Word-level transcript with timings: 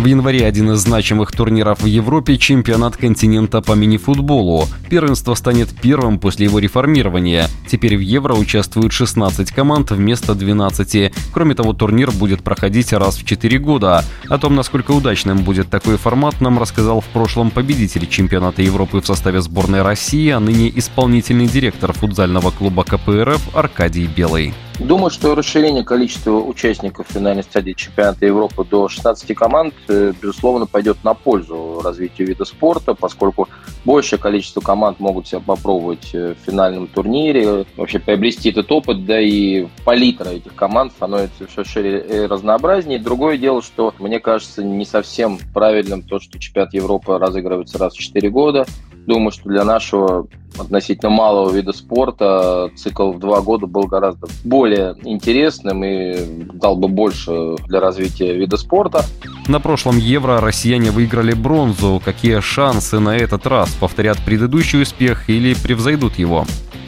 В 0.00 0.06
январе 0.06 0.46
один 0.46 0.72
из 0.72 0.78
значимых 0.78 1.30
турниров 1.30 1.82
в 1.82 1.84
Европе– 1.84 2.36
чемпионат 2.38 2.96
континента 2.96 3.60
по 3.60 3.72
мини-футболу. 3.72 4.66
Первенство 4.88 5.34
станет 5.34 5.68
первым 5.78 6.18
после 6.18 6.46
его 6.46 6.58
реформирования. 6.58 7.48
Теперь 7.68 7.98
в 7.98 8.00
Евро 8.00 8.32
участвуют 8.32 8.94
16 8.94 9.52
команд 9.52 9.90
вместо 9.90 10.34
12. 10.34 11.12
Кроме 11.34 11.54
того, 11.54 11.74
турнир 11.74 12.12
будет 12.12 12.42
проходить 12.42 12.94
раз 12.94 13.18
в 13.18 13.26
4 13.26 13.58
года. 13.58 14.02
О 14.26 14.38
том, 14.38 14.54
насколько 14.54 14.92
удачным 14.92 15.44
будет 15.44 15.68
такой 15.68 15.98
формат, 15.98 16.40
нам 16.40 16.58
рассказал 16.58 17.02
в 17.02 17.06
прошлом 17.08 17.50
победитель 17.50 18.06
чемпионата 18.06 18.62
Европы 18.62 19.02
в 19.02 19.06
составе 19.06 19.42
сборной 19.42 19.82
России, 19.82 20.30
а 20.30 20.40
ныне 20.40 20.72
исполнительный 20.78 21.46
директор 21.46 21.92
футзального 21.92 22.50
клуба 22.52 22.84
КПРФ 22.84 23.54
Аркадий 23.54 24.06
Белый. 24.06 24.54
Думаю, 24.80 25.10
что 25.10 25.34
расширение 25.34 25.84
количества 25.84 26.38
участников 26.38 27.06
финальной 27.10 27.42
стадии 27.42 27.72
чемпионата 27.72 28.24
Европы 28.24 28.64
до 28.64 28.88
16 28.88 29.34
команд, 29.34 29.74
э, 29.88 30.14
безусловно, 30.20 30.64
пойдет 30.64 31.04
на 31.04 31.12
пользу 31.12 31.82
развитию 31.84 32.28
вида 32.28 32.46
спорта, 32.46 32.94
поскольку 32.94 33.46
большее 33.84 34.18
количество 34.18 34.62
команд 34.62 34.98
могут 34.98 35.28
себя 35.28 35.40
попробовать 35.40 36.14
э, 36.14 36.34
в 36.34 36.46
финальном 36.46 36.86
турнире, 36.86 37.66
вообще 37.76 37.98
приобрести 37.98 38.48
этот 38.50 38.72
опыт, 38.72 39.04
да 39.04 39.20
и 39.20 39.66
палитра 39.84 40.30
этих 40.30 40.54
команд 40.54 40.92
становится 40.92 41.46
все 41.46 41.62
шире 41.62 42.00
и 42.00 42.26
разнообразнее. 42.26 42.98
Другое 42.98 43.36
дело, 43.36 43.60
что 43.60 43.94
мне 43.98 44.18
кажется 44.18 44.64
не 44.64 44.86
совсем 44.86 45.38
правильным 45.52 46.02
то, 46.02 46.20
что 46.20 46.38
чемпионат 46.38 46.72
Европы 46.72 47.18
разыгрывается 47.18 47.76
раз 47.76 47.92
в 47.92 47.98
4 47.98 48.30
года. 48.30 48.64
Думаю, 49.06 49.30
что 49.30 49.48
для 49.48 49.64
нашего 49.64 50.26
относительно 50.58 51.10
малого 51.10 51.50
вида 51.50 51.72
спорта 51.72 52.70
цикл 52.76 53.12
в 53.12 53.18
два 53.18 53.40
года 53.40 53.66
был 53.66 53.84
гораздо 53.84 54.26
более 54.44 54.94
интересным 55.04 55.84
и 55.84 56.16
дал 56.52 56.76
бы 56.76 56.88
больше 56.88 57.56
для 57.66 57.80
развития 57.80 58.34
вида 58.34 58.56
спорта. 58.56 59.04
На 59.48 59.60
прошлом 59.60 59.96
Евро 59.98 60.40
россияне 60.40 60.90
выиграли 60.90 61.32
бронзу. 61.32 62.00
Какие 62.04 62.40
шансы 62.40 62.98
на 62.98 63.16
этот 63.16 63.46
раз? 63.46 63.70
Повторят 63.80 64.18
предыдущий 64.24 64.82
успех 64.82 65.28
или 65.28 65.54
превзойдут 65.54 66.18
его? 66.18 66.44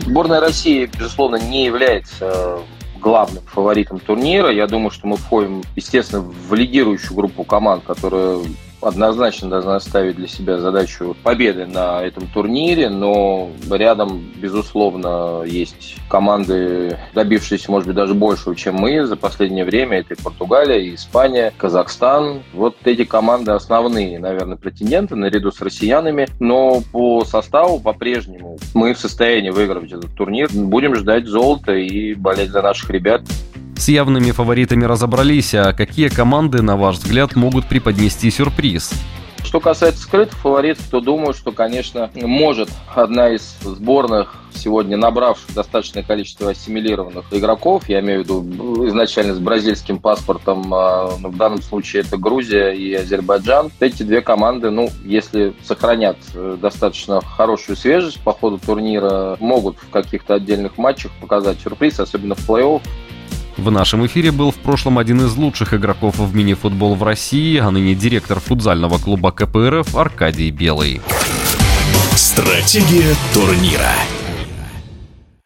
Сборная 0.00 0.40
России, 0.40 0.88
безусловно, 0.98 1.36
не 1.36 1.64
является 1.64 2.58
главным 3.00 3.42
фаворитом 3.46 4.00
турнира. 4.00 4.50
Я 4.50 4.66
думаю, 4.66 4.90
что 4.90 5.06
мы 5.06 5.16
входим, 5.16 5.62
естественно, 5.74 6.22
в 6.22 6.54
лидирующую 6.54 7.16
группу 7.16 7.44
команд, 7.44 7.84
которая 7.84 8.38
однозначно 8.80 9.48
должна 9.48 9.80
ставить 9.80 10.16
для 10.16 10.28
себя 10.28 10.58
задачу 10.58 11.16
победы 11.22 11.66
на 11.66 12.02
этом 12.02 12.26
турнире, 12.28 12.88
но 12.88 13.50
рядом, 13.70 14.24
безусловно, 14.36 15.42
есть 15.44 15.96
команды, 16.08 16.98
добившиеся, 17.14 17.70
может 17.70 17.88
быть, 17.88 17.96
даже 17.96 18.14
большего, 18.14 18.54
чем 18.54 18.76
мы 18.76 19.06
за 19.06 19.16
последнее 19.16 19.64
время. 19.64 19.98
Это 19.98 20.14
и 20.14 20.22
Португалия, 20.22 20.78
и 20.78 20.94
Испания, 20.94 21.52
Казахстан. 21.56 22.42
Вот 22.52 22.76
эти 22.84 23.04
команды 23.04 23.52
основные, 23.52 24.18
наверное, 24.18 24.56
претенденты 24.56 25.16
наряду 25.16 25.50
с 25.50 25.60
россиянами, 25.60 26.28
но 26.38 26.82
по 26.92 27.24
составу 27.24 27.80
по-прежнему 27.80 28.58
мы 28.74 28.94
в 28.94 28.98
состоянии 28.98 29.50
выиграть 29.50 29.92
этот 29.92 30.14
турнир. 30.14 30.48
Будем 30.52 30.94
ждать 30.94 31.26
золота 31.26 31.72
и 31.72 32.14
болеть 32.14 32.50
за 32.50 32.62
наших 32.62 32.90
ребят. 32.90 33.22
С 33.76 33.88
явными 33.88 34.30
фаворитами 34.30 34.84
разобрались, 34.84 35.54
а 35.54 35.72
какие 35.72 36.08
команды, 36.08 36.62
на 36.62 36.76
ваш 36.76 36.96
взгляд, 36.96 37.36
могут 37.36 37.66
преподнести 37.66 38.30
сюрприз? 38.30 38.92
Что 39.44 39.60
касается 39.60 40.02
скрытых 40.02 40.36
фаворитов, 40.38 40.86
то 40.90 41.00
думаю, 41.00 41.32
что, 41.34 41.52
конечно, 41.52 42.10
может 42.14 42.68
одна 42.94 43.28
из 43.28 43.56
сборных 43.62 44.34
сегодня 44.54 44.96
набравших 44.96 45.54
достаточное 45.54 46.02
количество 46.02 46.50
ассимилированных 46.50 47.26
игроков, 47.30 47.88
я 47.88 48.00
имею 48.00 48.22
в 48.22 48.24
виду 48.24 48.88
изначально 48.88 49.34
с 49.34 49.38
бразильским 49.38 49.98
паспортом, 49.98 50.72
а, 50.74 51.12
но 51.20 51.28
в 51.28 51.36
данном 51.36 51.62
случае 51.62 52.02
это 52.02 52.16
Грузия 52.16 52.70
и 52.70 52.94
Азербайджан. 52.94 53.70
Эти 53.78 54.02
две 54.02 54.22
команды, 54.22 54.70
ну, 54.70 54.88
если 55.04 55.52
сохранят 55.62 56.16
э, 56.34 56.56
достаточно 56.60 57.20
хорошую 57.20 57.76
свежесть 57.76 58.20
по 58.20 58.32
ходу 58.32 58.58
турнира, 58.58 59.36
могут 59.38 59.76
в 59.78 59.90
каких-то 59.90 60.34
отдельных 60.34 60.78
матчах 60.78 61.12
показать 61.20 61.60
сюрприз, 61.60 62.00
особенно 62.00 62.34
в 62.34 62.48
плей-офф. 62.48 62.82
В 63.56 63.70
нашем 63.70 64.04
эфире 64.06 64.32
был 64.32 64.50
в 64.50 64.56
прошлом 64.56 64.98
один 64.98 65.22
из 65.22 65.34
лучших 65.34 65.72
игроков 65.72 66.18
в 66.18 66.34
мини-футбол 66.34 66.94
в 66.94 67.02
России, 67.02 67.56
а 67.58 67.70
ныне 67.70 67.94
директор 67.94 68.38
футзального 68.38 68.98
клуба 68.98 69.32
КПРФ 69.32 69.96
Аркадий 69.96 70.50
Белый. 70.50 71.00
Стратегия 72.14 73.14
турнира. 73.32 73.92